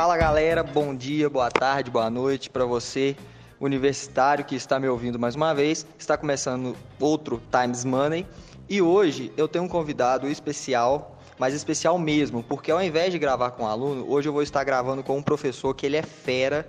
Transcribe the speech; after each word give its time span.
Fala 0.00 0.16
galera, 0.16 0.62
bom 0.62 0.94
dia, 0.94 1.28
boa 1.28 1.50
tarde, 1.50 1.90
boa 1.90 2.08
noite 2.08 2.48
para 2.48 2.64
você, 2.64 3.14
universitário 3.60 4.46
que 4.46 4.54
está 4.54 4.80
me 4.80 4.88
ouvindo 4.88 5.18
mais 5.18 5.34
uma 5.34 5.54
vez. 5.54 5.86
Está 5.98 6.16
começando 6.16 6.74
outro 6.98 7.38
Times 7.52 7.84
Money 7.84 8.26
e 8.66 8.80
hoje 8.80 9.30
eu 9.36 9.46
tenho 9.46 9.66
um 9.66 9.68
convidado 9.68 10.26
especial, 10.26 11.18
mas 11.38 11.52
especial 11.52 11.98
mesmo, 11.98 12.42
porque 12.42 12.70
ao 12.70 12.82
invés 12.82 13.12
de 13.12 13.18
gravar 13.18 13.50
com 13.50 13.64
um 13.64 13.66
aluno, 13.66 14.10
hoje 14.10 14.26
eu 14.26 14.32
vou 14.32 14.42
estar 14.42 14.64
gravando 14.64 15.02
com 15.02 15.18
um 15.18 15.22
professor 15.22 15.74
que 15.74 15.84
ele 15.84 15.98
é 15.98 16.02
fera 16.02 16.66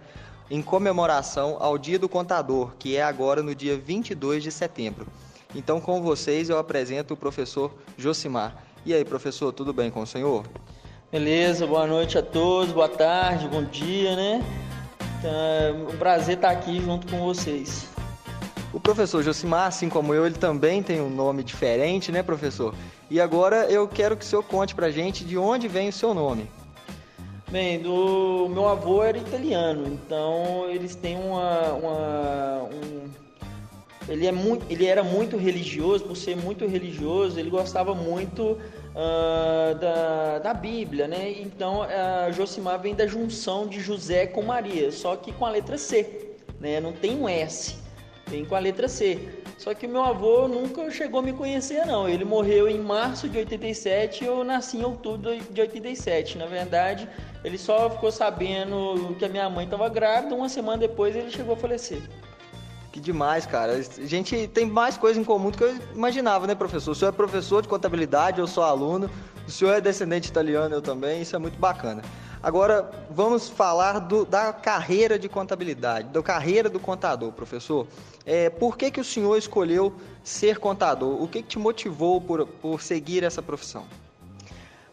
em 0.50 0.62
comemoração 0.62 1.55
ao 1.58 1.77
Dia 1.77 1.98
do 1.98 2.09
Contador, 2.09 2.73
que 2.77 2.98
é 2.98 3.02
agora 3.02 3.41
no 3.41 3.55
dia 3.55 3.77
22 3.77 4.44
de 4.44 4.52
setembro. 4.52 5.08
Então, 5.55 5.80
com 5.80 6.02
vocês, 6.02 6.50
eu 6.50 6.58
apresento 6.58 7.13
o 7.13 7.18
professor 7.18 7.73
Josimar. 7.98 8.62
E 8.86 8.94
aí, 8.94 9.05
professor, 9.05 9.54
tudo 9.54 9.72
bem 9.72 9.90
com 9.90 10.02
o 10.02 10.05
senhor? 10.08 10.44
Beleza, 11.12 11.68
boa 11.68 11.86
noite 11.86 12.18
a 12.18 12.22
todos, 12.22 12.72
boa 12.72 12.88
tarde, 12.88 13.46
bom 13.50 13.66
dia, 13.66 14.16
né? 14.16 14.42
Então, 15.20 15.30
é 15.30 15.74
um 15.74 15.98
prazer 15.98 16.36
estar 16.36 16.52
aqui 16.52 16.80
junto 16.80 17.06
com 17.12 17.20
vocês. 17.26 17.86
O 18.72 18.80
professor 18.80 19.22
Josimar, 19.22 19.68
assim 19.68 19.90
como 19.90 20.14
eu, 20.14 20.26
ele 20.26 20.36
também 20.36 20.82
tem 20.82 21.02
um 21.02 21.10
nome 21.10 21.44
diferente, 21.44 22.14
né, 22.14 22.24
professor? 22.24 22.74
E 23.10 23.20
agora 23.20 23.66
eu 23.70 23.90
quero 23.90 24.16
que 24.16 24.24
o 24.24 24.26
senhor 24.26 24.42
conte 24.44 24.74
pra 24.74 24.90
gente 24.90 25.26
de 25.26 25.38
onde 25.38 25.68
vem 25.68 25.90
o 25.90 25.92
seu 25.92 26.14
nome. 26.14 26.50
Bem, 27.52 27.80
do 27.80 28.48
meu 28.50 28.70
avô 28.70 29.04
era 29.04 29.18
italiano, 29.18 29.88
então 29.88 30.66
eles 30.70 30.96
têm 30.96 31.18
uma, 31.18 31.73
uma 31.73 32.70
um, 32.72 33.09
ele, 34.08 34.28
é 34.28 34.32
muito, 34.32 34.66
ele 34.70 34.86
era 34.86 35.04
muito 35.04 35.36
religioso, 35.36 36.06
por 36.06 36.16
ser 36.16 36.38
muito 36.38 36.66
religioso, 36.66 37.38
ele 37.38 37.50
gostava 37.50 37.94
muito 37.94 38.58
uh, 38.95 39.76
da, 39.76 40.39
da 40.39 40.53
Bíblia, 40.53 41.08
né? 41.08 41.31
Então, 41.39 41.81
uh, 41.81 42.31
Josimar 42.34 42.80
vem 42.80 42.95
da 42.95 43.08
junção 43.08 43.67
de 43.67 43.80
José 43.80 44.28
com 44.28 44.42
Maria, 44.42 44.92
só 44.92 45.16
que 45.16 45.31
com 45.31 45.45
a 45.45 45.50
letra 45.50 45.78
C, 45.78 46.36
né? 46.59 46.80
Não 46.80 46.94
tem 46.94 47.16
um 47.16 47.28
S, 47.28 47.75
vem 48.28 48.45
com 48.45 48.56
a 48.56 48.59
letra 48.59 48.88
C. 48.88 49.19
Só 49.58 49.75
que 49.75 49.88
meu 49.88 50.03
avô 50.03 50.47
nunca 50.47 50.89
chegou 50.89 51.19
a 51.19 51.23
me 51.23 51.34
conhecer, 51.34 51.86
não. 51.86 52.09
Ele 52.09 52.25
morreu 52.25 52.67
em 52.67 52.80
março 52.80 53.30
de 53.30 53.38
87 53.38 54.23
e 54.23 54.28
eu 54.28 54.44
nasci 54.44 54.78
em 54.78 54.84
outubro 54.84 55.38
de 55.39 55.62
87. 55.62 56.36
Na 56.39 56.47
verdade, 56.47 57.08
ele 57.44 57.59
só 57.59 57.88
ficou 57.92 58.12
sabendo 58.12 59.16
que 59.19 59.25
a 59.25 59.30
minha 59.30 59.47
mãe 59.52 59.66
estava 59.66 59.88
grávida, 59.88 60.34
uma 60.34 60.50
semana 60.50 60.80
depois 60.80 61.16
ele 61.16 61.30
chegou 61.30 61.53
a 61.53 61.58
falecer. 61.58 62.02
Que 62.92 63.00
demais, 63.00 63.45
cara. 63.45 63.73
A 63.73 64.06
gente 64.06 64.47
tem 64.47 64.66
mais 64.66 64.97
coisa 64.97 65.20
em 65.20 65.23
comum 65.23 65.50
do 65.50 65.58
que 65.58 65.64
eu 65.64 65.75
imaginava, 65.95 66.45
né, 66.45 66.53
professor? 66.53 66.92
O 66.92 66.95
senhor 66.95 67.09
é 67.09 67.11
professor 67.14 67.61
de 67.61 67.67
contabilidade, 67.67 68.39
eu 68.39 68.47
sou 68.47 68.64
aluno. 68.64 69.09
O 69.47 69.52
senhor 69.52 69.73
é 69.73 69.81
descendente 69.81 70.30
italiano, 70.30 70.75
eu 70.75 70.81
também. 70.81 71.22
Isso 71.22 71.36
é 71.36 71.39
muito 71.39 71.58
bacana. 71.58 72.02
Agora, 72.44 72.92
vamos 73.09 73.47
falar 73.47 74.00
do, 74.00 74.25
da 74.25 74.52
carreira 74.52 75.17
de 75.17 75.30
contabilidade, 75.30 76.09
da 76.09 76.23
carreira 76.23 76.69
do 76.69 76.80
contador, 76.80 77.31
professor. 77.31 77.88
É, 78.25 78.50
por 78.50 78.75
que, 78.75 78.89
que 78.89 79.00
o 79.00 79.03
senhor 79.03 79.38
escolheu 79.38 79.94
ser 80.23 80.58
contador? 80.58 81.22
O 81.22 81.28
que, 81.28 81.42
que 81.44 81.47
te 81.50 81.59
motivou 81.59 82.19
por, 82.19 82.47
por 82.47 82.81
seguir 82.81 83.23
essa 83.23 83.42
profissão? 83.42 83.86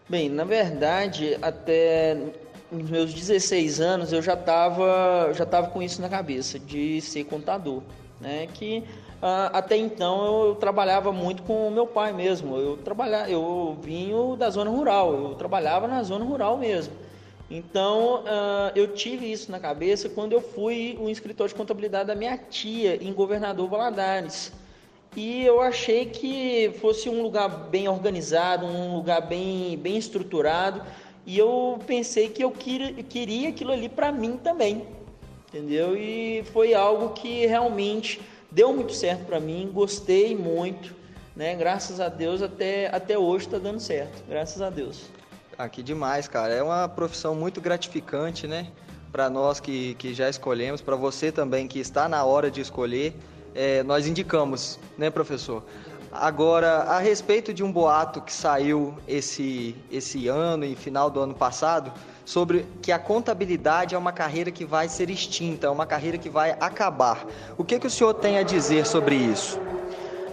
Bem, 0.09 0.29
na 0.29 0.45
verdade, 0.45 1.39
até 1.43 2.17
nos 2.71 2.91
meus 2.91 3.15
16 3.15 3.81
anos 3.81 4.13
eu 4.13 4.21
já 4.21 4.35
estava 4.35 5.33
já 5.33 5.47
tava 5.47 5.69
com 5.69 5.83
isso 5.83 6.01
na 6.01 6.09
cabeça 6.09 6.59
de 6.59 7.01
ser 7.01 7.25
contador, 7.25 7.83
né? 8.21 8.47
Que 8.53 8.85
uh, 9.23 9.51
até 9.53 9.77
então 9.77 10.47
eu 10.47 10.55
trabalhava 10.55 11.13
muito 11.13 11.43
com 11.43 11.71
meu 11.71 11.87
pai 11.87 12.13
mesmo. 12.13 12.57
Eu 12.57 12.77
trabalhava, 12.77 13.31
eu 13.31 13.77
vinha 13.83 14.37
da 14.37 14.51
zona 14.51 14.71
rural, 14.71 15.15
eu 15.15 15.35
trabalhava 15.35 15.89
na 15.89 16.03
zona 16.03 16.25
rural 16.25 16.57
mesmo. 16.59 16.93
Então 17.51 18.25
uh, 18.25 18.73
eu 18.75 18.89
tive 18.95 19.31
isso 19.31 19.51
na 19.51 19.59
cabeça 19.59 20.09
quando 20.09 20.33
eu 20.33 20.41
fui 20.41 20.99
o 21.01 21.09
inscritor 21.09 21.49
de 21.49 21.55
contabilidade 21.55 22.09
da 22.09 22.15
minha 22.15 22.37
tia 22.37 23.03
em 23.03 23.13
Governador 23.13 23.69
Valadares. 23.69 24.53
E 25.17 25.45
eu 25.45 25.61
achei 25.61 26.05
que 26.07 26.71
fosse 26.81 27.09
um 27.09 27.23
lugar 27.23 27.49
bem 27.49 27.89
organizado, 27.89 28.67
um 28.67 28.95
lugar 28.95 29.23
bem, 29.23 29.77
bem 29.79 29.97
estruturado. 29.97 30.83
E 31.29 31.37
eu 31.37 31.79
pensei 31.87 32.31
que 32.31 32.43
eu 32.43 32.51
queria, 32.51 33.51
aquilo 33.51 33.71
ali 33.71 33.87
para 33.87 34.11
mim 34.11 34.39
também. 34.39 34.89
Entendeu? 35.47 35.95
E 35.95 36.43
foi 36.55 36.73
algo 36.73 37.11
que 37.11 37.45
realmente 37.45 38.19
deu 38.51 38.73
muito 38.73 38.95
certo 38.95 39.27
para 39.27 39.39
mim, 39.39 39.71
gostei 39.71 40.35
muito. 40.35 40.97
Né? 41.37 41.55
Graças 41.55 42.01
a 42.01 42.09
Deus, 42.09 42.41
até, 42.41 42.87
até 42.87 43.19
hoje 43.19 43.45
está 43.45 43.59
dando 43.59 43.79
certo. 43.79 44.25
Graças 44.27 44.63
a 44.63 44.71
Deus. 44.71 45.05
Ah, 45.59 45.69
que 45.69 45.83
demais, 45.83 46.27
cara. 46.27 46.55
É 46.55 46.63
uma 46.63 46.89
profissão 46.89 47.35
muito 47.35 47.61
gratificante, 47.61 48.47
né? 48.47 48.69
Para 49.13 49.29
nós 49.29 49.61
que, 49.61 49.97
que 49.97 50.15
já 50.15 50.31
escolhemos, 50.31 50.81
para 50.81 50.97
você 50.97 51.31
também 51.31 51.69
que 51.69 51.79
está 51.79 52.09
na 52.09 52.25
hora 52.25 52.51
de 52.51 52.63
escolher 52.63 53.15
é, 53.55 53.83
nós 53.83 54.07
indicamos, 54.07 54.79
né, 54.97 55.11
professor? 55.11 55.63
Agora, 56.11 56.85
a 56.85 56.99
respeito 56.99 57.53
de 57.53 57.63
um 57.63 57.71
boato 57.71 58.23
que 58.23 58.33
saiu 58.33 58.95
esse, 59.07 59.77
esse 59.93 60.27
ano 60.27 60.65
e 60.65 60.75
final 60.75 61.11
do 61.11 61.21
ano 61.21 61.35
passado, 61.35 61.93
sobre 62.25 62.67
que 62.81 62.91
a 62.91 62.99
contabilidade 62.99 63.95
é 63.95 63.99
uma 63.99 64.13
carreira 64.13 64.51
que 64.51 64.65
vai 64.65 64.89
ser 64.89 65.11
extinta, 65.11 65.67
é 65.67 65.71
uma 65.71 65.87
carreira 65.87 66.17
que 66.17 66.31
vai 66.31 66.57
acabar. 66.61 67.27
O 67.59 67.65
que, 67.65 67.79
que 67.79 67.87
o 67.87 67.91
senhor 67.91 68.15
tem 68.15 68.39
a 68.39 68.43
dizer 68.43 68.87
sobre 68.87 69.17
isso? 69.17 69.61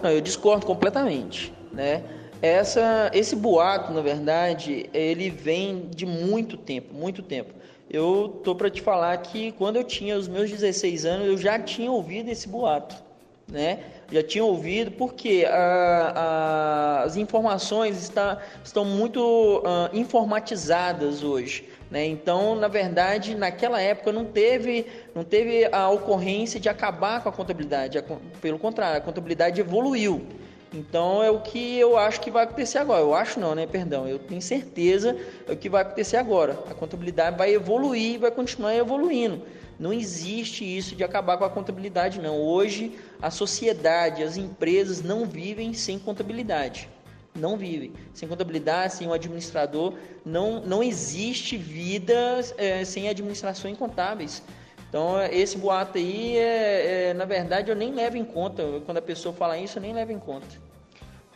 Não, 0.02 0.10
eu 0.10 0.20
discordo 0.20 0.64
completamente, 0.64 1.52
né? 1.72 2.02
Essa, 2.40 3.10
esse 3.12 3.36
boato, 3.36 3.92
na 3.92 4.00
verdade, 4.00 4.88
ele 4.94 5.30
vem 5.30 5.88
de 5.94 6.06
muito 6.06 6.56
tempo, 6.56 6.94
muito 6.94 7.22
tempo. 7.22 7.54
Eu 7.88 8.40
tô 8.42 8.54
para 8.54 8.70
te 8.70 8.80
falar 8.80 9.16
que 9.18 9.52
quando 9.52 9.76
eu 9.76 9.84
tinha 9.84 10.16
os 10.16 10.26
meus 10.26 10.50
16 10.50 11.04
anos, 11.04 11.26
eu 11.26 11.36
já 11.36 11.58
tinha 11.58 11.90
ouvido 11.90 12.30
esse 12.30 12.48
boato 12.48 13.05
né? 13.48 13.80
Já 14.10 14.22
tinha 14.22 14.44
ouvido, 14.44 14.92
porque 14.92 15.46
a, 15.48 16.12
a, 16.14 17.02
as 17.02 17.16
informações 17.16 18.02
está, 18.02 18.40
estão 18.62 18.84
muito 18.84 19.20
uh, 19.20 19.96
informatizadas 19.96 21.22
hoje. 21.22 21.68
Né? 21.90 22.06
Então, 22.06 22.56
na 22.56 22.68
verdade, 22.68 23.34
naquela 23.34 23.80
época 23.80 24.12
não 24.12 24.24
teve, 24.24 24.86
não 25.14 25.24
teve 25.24 25.68
a 25.70 25.88
ocorrência 25.88 26.58
de 26.58 26.68
acabar 26.68 27.22
com 27.22 27.28
a 27.28 27.32
contabilidade. 27.32 28.02
Pelo 28.40 28.58
contrário, 28.58 28.98
a 28.98 29.00
contabilidade 29.00 29.60
evoluiu. 29.60 30.26
Então 30.76 31.22
é 31.22 31.30
o 31.30 31.40
que 31.40 31.78
eu 31.78 31.96
acho 31.96 32.20
que 32.20 32.30
vai 32.30 32.44
acontecer 32.44 32.76
agora. 32.78 33.00
Eu 33.00 33.14
acho 33.14 33.40
não, 33.40 33.54
né? 33.54 33.66
Perdão. 33.66 34.06
Eu 34.06 34.18
tenho 34.18 34.42
certeza 34.42 35.16
é 35.48 35.52
o 35.52 35.56
que 35.56 35.70
vai 35.70 35.82
acontecer 35.82 36.18
agora. 36.18 36.52
A 36.70 36.74
contabilidade 36.74 37.36
vai 37.38 37.54
evoluir 37.54 38.14
e 38.14 38.18
vai 38.18 38.30
continuar 38.30 38.74
evoluindo. 38.74 39.42
Não 39.78 39.92
existe 39.92 40.64
isso 40.64 40.94
de 40.94 41.02
acabar 41.02 41.38
com 41.38 41.44
a 41.44 41.50
contabilidade, 41.50 42.20
não. 42.20 42.38
Hoje, 42.38 42.98
a 43.20 43.30
sociedade, 43.30 44.22
as 44.22 44.36
empresas 44.36 45.02
não 45.02 45.24
vivem 45.26 45.72
sem 45.72 45.98
contabilidade. 45.98 46.88
Não 47.34 47.56
vivem. 47.56 47.92
Sem 48.14 48.28
contabilidade, 48.28 48.94
sem 48.94 49.06
o 49.06 49.12
administrador, 49.12 49.94
não, 50.24 50.60
não 50.60 50.82
existe 50.82 51.56
vida 51.56 52.40
é, 52.56 52.84
sem 52.84 53.08
administração 53.08 53.70
em 53.70 53.74
contábeis. 53.74 54.42
Então, 54.88 55.22
esse 55.26 55.58
boato 55.58 55.98
aí, 55.98 56.38
é, 56.38 57.08
é, 57.10 57.14
na 57.14 57.26
verdade, 57.26 57.70
eu 57.70 57.76
nem 57.76 57.92
levo 57.92 58.16
em 58.16 58.24
conta. 58.24 58.62
Quando 58.86 58.96
a 58.96 59.02
pessoa 59.02 59.34
fala 59.34 59.58
isso, 59.58 59.76
eu 59.76 59.82
nem 59.82 59.92
levo 59.92 60.12
em 60.12 60.18
conta. 60.18 60.65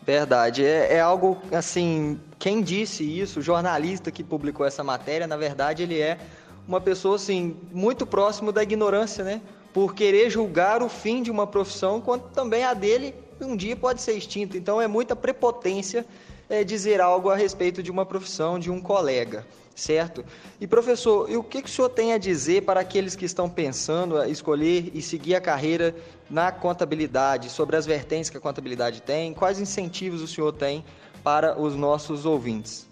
Verdade. 0.02 0.64
É, 0.64 0.94
é 0.94 1.00
algo, 1.00 1.38
assim, 1.52 2.18
quem 2.38 2.62
disse 2.62 3.04
isso, 3.04 3.40
o 3.40 3.42
jornalista 3.42 4.10
que 4.10 4.24
publicou 4.24 4.66
essa 4.66 4.82
matéria, 4.82 5.26
na 5.26 5.36
verdade, 5.36 5.82
ele 5.82 6.00
é 6.00 6.18
uma 6.66 6.80
pessoa 6.80 7.16
assim 7.16 7.56
muito 7.72 8.06
próximo 8.06 8.52
da 8.52 8.62
ignorância, 8.62 9.24
né? 9.24 9.40
Por 9.72 9.94
querer 9.94 10.30
julgar 10.30 10.82
o 10.82 10.88
fim 10.88 11.22
de 11.22 11.30
uma 11.30 11.46
profissão, 11.46 12.00
quando 12.00 12.22
também 12.30 12.64
a 12.64 12.74
dele 12.74 13.14
um 13.40 13.56
dia 13.56 13.76
pode 13.76 14.02
ser 14.02 14.12
extinta. 14.12 14.56
Então 14.56 14.80
é 14.80 14.86
muita 14.86 15.16
prepotência 15.16 16.04
é, 16.50 16.64
dizer 16.64 17.00
algo 17.00 17.30
a 17.30 17.36
respeito 17.36 17.80
de 17.80 17.92
uma 17.92 18.04
profissão 18.04 18.58
de 18.58 18.70
um 18.72 18.80
colega, 18.80 19.46
certo? 19.74 20.24
E 20.60 20.66
professor, 20.66 21.30
e 21.30 21.36
o 21.36 21.44
que, 21.44 21.62
que 21.62 21.70
o 21.70 21.72
senhor 21.72 21.88
tem 21.88 22.12
a 22.12 22.18
dizer 22.18 22.62
para 22.62 22.80
aqueles 22.80 23.14
que 23.14 23.24
estão 23.24 23.48
pensando 23.48 24.18
a 24.18 24.28
escolher 24.28 24.90
e 24.92 25.00
seguir 25.00 25.36
a 25.36 25.40
carreira 25.40 25.94
na 26.28 26.50
contabilidade, 26.50 27.48
sobre 27.48 27.76
as 27.76 27.86
vertentes 27.86 28.28
que 28.28 28.36
a 28.36 28.40
contabilidade 28.40 29.00
tem? 29.00 29.32
Quais 29.32 29.60
incentivos 29.60 30.20
o 30.20 30.26
senhor 30.26 30.52
tem 30.52 30.84
para 31.22 31.58
os 31.58 31.76
nossos 31.76 32.26
ouvintes? 32.26 32.90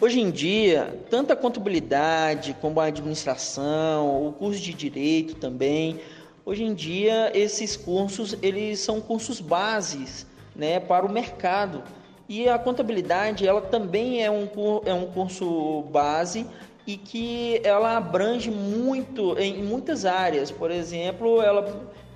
Hoje 0.00 0.20
em 0.20 0.30
dia, 0.30 0.98
tanto 1.10 1.32
a 1.32 1.36
contabilidade 1.36 2.56
como 2.60 2.80
a 2.80 2.86
administração, 2.86 4.26
o 4.26 4.32
curso 4.32 4.60
de 4.60 4.72
direito 4.72 5.34
também, 5.34 6.00
hoje 6.46 6.64
em 6.64 6.74
dia 6.74 7.30
esses 7.34 7.76
cursos 7.76 8.36
eles 8.40 8.80
são 8.80 9.02
cursos 9.02 9.38
bases, 9.40 10.26
né, 10.54 10.80
para 10.80 11.04
o 11.04 11.12
mercado. 11.12 11.82
E 12.28 12.48
a 12.48 12.58
contabilidade, 12.58 13.46
ela 13.46 13.60
também 13.60 14.22
é 14.22 14.30
um, 14.30 14.48
é 14.84 14.92
um 14.92 15.06
curso 15.06 15.82
base 15.92 16.46
e 16.86 16.96
que 16.96 17.60
ela 17.64 17.96
abrange 17.96 18.50
muito 18.50 19.38
em 19.38 19.62
muitas 19.62 20.04
áreas. 20.04 20.50
Por 20.50 20.70
exemplo, 20.70 21.40
ela 21.40 21.62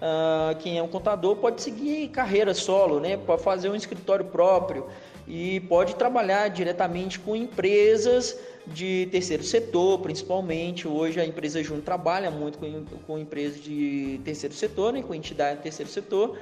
uh, 0.00 0.56
quem 0.58 0.78
é 0.78 0.82
um 0.82 0.88
contador 0.88 1.36
pode 1.36 1.62
seguir 1.62 2.08
carreira 2.08 2.54
solo, 2.54 2.98
né? 3.00 3.16
Pode 3.16 3.42
fazer 3.42 3.68
um 3.68 3.74
escritório 3.74 4.24
próprio 4.24 4.86
e 5.28 5.60
pode 5.60 5.94
trabalhar 5.94 6.48
diretamente 6.48 7.18
com 7.18 7.36
empresas 7.36 8.36
de 8.66 9.08
terceiro 9.10 9.44
setor, 9.44 10.00
principalmente. 10.00 10.88
Hoje 10.88 11.20
a 11.20 11.24
empresa 11.24 11.62
Júnior 11.62 11.84
trabalha 11.84 12.30
muito 12.30 12.58
com, 12.58 12.84
com 13.06 13.18
empresas 13.18 13.62
de 13.62 14.20
terceiro 14.24 14.54
setor, 14.54 14.92
né? 14.92 15.02
com 15.02 15.14
entidade 15.14 15.58
de 15.58 15.62
terceiro 15.62 15.90
setor 15.90 16.36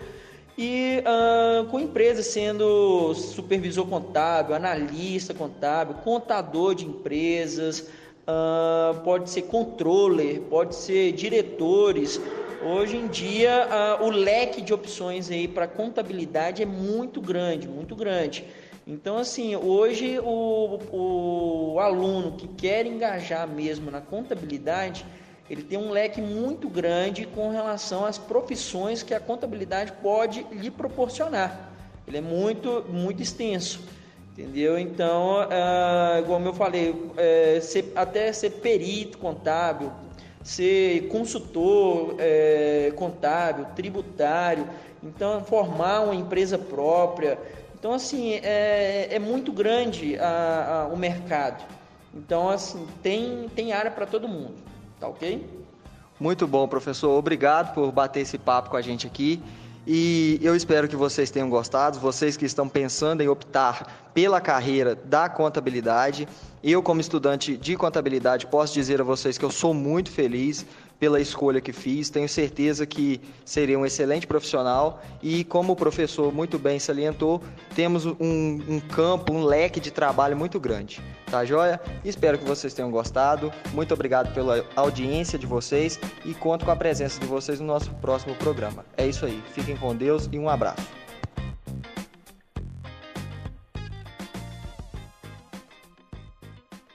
e 0.58 1.04
uh, 1.06 1.64
com 1.66 1.78
empresas 1.78 2.26
sendo 2.26 3.14
supervisor 3.14 3.86
contábil, 3.86 4.56
analista 4.56 5.32
contábil, 5.32 5.94
contador 6.02 6.74
de 6.74 6.84
empresas, 6.84 7.88
uh, 8.26 8.98
pode 9.04 9.30
ser 9.30 9.42
controller, 9.42 10.40
pode 10.50 10.74
ser 10.74 11.12
diretores. 11.12 12.20
Hoje 12.60 12.96
em 12.96 13.06
dia 13.06 13.98
uh, 14.00 14.04
o 14.04 14.10
leque 14.10 14.60
de 14.60 14.74
opções 14.74 15.30
aí 15.30 15.46
para 15.46 15.68
contabilidade 15.68 16.60
é 16.60 16.66
muito 16.66 17.20
grande, 17.20 17.68
muito 17.68 17.94
grande. 17.94 18.44
Então 18.84 19.16
assim, 19.16 19.54
hoje 19.54 20.18
o, 20.18 20.80
o 20.90 21.78
aluno 21.78 22.32
que 22.32 22.48
quer 22.48 22.84
engajar 22.84 23.46
mesmo 23.46 23.92
na 23.92 24.00
contabilidade, 24.00 25.06
ele 25.50 25.62
tem 25.62 25.78
um 25.78 25.90
leque 25.90 26.20
muito 26.20 26.68
grande 26.68 27.26
com 27.26 27.50
relação 27.50 28.04
às 28.04 28.18
profissões 28.18 29.02
que 29.02 29.14
a 29.14 29.20
contabilidade 29.20 29.92
pode 30.02 30.46
lhe 30.52 30.70
proporcionar. 30.70 31.70
Ele 32.06 32.18
é 32.18 32.20
muito, 32.20 32.84
muito 32.88 33.22
extenso, 33.22 33.80
entendeu? 34.32 34.78
Então, 34.78 35.40
ah, 35.50 36.22
como 36.26 36.48
eu 36.48 36.54
falei, 36.54 36.94
é, 37.16 37.60
ser, 37.60 37.92
até 37.94 38.32
ser 38.32 38.50
perito 38.50 39.18
contábil, 39.18 39.90
ser 40.42 41.08
consultor 41.08 42.16
é, 42.18 42.92
contábil, 42.96 43.66
tributário, 43.74 44.66
então 45.02 45.42
formar 45.44 46.00
uma 46.00 46.14
empresa 46.14 46.58
própria. 46.58 47.38
Então, 47.78 47.92
assim, 47.92 48.34
é, 48.42 49.08
é 49.10 49.18
muito 49.18 49.52
grande 49.52 50.18
a, 50.18 50.86
a, 50.88 50.92
o 50.92 50.96
mercado. 50.96 51.64
Então, 52.14 52.48
assim, 52.48 52.86
tem, 53.02 53.48
tem 53.54 53.72
área 53.72 53.90
para 53.90 54.04
todo 54.04 54.26
mundo. 54.26 54.56
Tá 54.98 55.08
ok? 55.08 55.46
Muito 56.18 56.46
bom, 56.46 56.66
professor. 56.66 57.16
Obrigado 57.16 57.72
por 57.74 57.92
bater 57.92 58.20
esse 58.20 58.38
papo 58.38 58.70
com 58.70 58.76
a 58.76 58.82
gente 58.82 59.06
aqui. 59.06 59.40
E 59.86 60.38
eu 60.42 60.54
espero 60.54 60.86
que 60.86 60.96
vocês 60.96 61.30
tenham 61.30 61.48
gostado, 61.48 61.98
vocês 61.98 62.36
que 62.36 62.44
estão 62.44 62.68
pensando 62.68 63.22
em 63.22 63.28
optar 63.28 64.10
pela 64.12 64.40
carreira 64.40 64.94
da 64.94 65.28
contabilidade. 65.28 66.28
Eu, 66.62 66.82
como 66.82 67.00
estudante 67.00 67.56
de 67.56 67.76
contabilidade, 67.76 68.46
posso 68.46 68.74
dizer 68.74 69.00
a 69.00 69.04
vocês 69.04 69.38
que 69.38 69.44
eu 69.44 69.50
sou 69.50 69.72
muito 69.72 70.10
feliz 70.10 70.66
pela 70.98 71.20
escolha 71.20 71.60
que 71.60 71.72
fiz. 71.72 72.10
Tenho 72.10 72.28
certeza 72.28 72.86
que 72.86 73.20
seria 73.44 73.78
um 73.78 73.86
excelente 73.86 74.26
profissional 74.26 75.02
e, 75.22 75.44
como 75.44 75.72
o 75.72 75.76
professor 75.76 76.32
muito 76.32 76.58
bem 76.58 76.78
salientou, 76.78 77.42
temos 77.74 78.04
um, 78.04 78.14
um 78.20 78.80
campo, 78.80 79.32
um 79.32 79.44
leque 79.44 79.80
de 79.80 79.90
trabalho 79.90 80.36
muito 80.36 80.58
grande. 80.58 81.00
Tá 81.30 81.44
joia? 81.44 81.80
Espero 82.04 82.38
que 82.38 82.44
vocês 82.44 82.72
tenham 82.72 82.90
gostado. 82.90 83.52
Muito 83.72 83.92
obrigado 83.92 84.32
pela 84.32 84.64
audiência 84.74 85.38
de 85.38 85.46
vocês 85.46 86.00
e 86.24 86.34
conto 86.34 86.64
com 86.64 86.70
a 86.70 86.76
presença 86.76 87.20
de 87.20 87.26
vocês 87.26 87.60
no 87.60 87.66
nosso 87.66 87.90
próximo 87.94 88.34
programa. 88.36 88.84
É 88.96 89.06
isso 89.06 89.26
aí. 89.26 89.42
Fiquem 89.52 89.76
com 89.76 89.94
Deus 89.94 90.28
e 90.32 90.38
um 90.38 90.48
abraço. 90.48 90.97